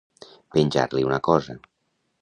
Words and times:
Penjar-li 0.55 1.05
una 1.11 1.21
cosa. 1.29 1.61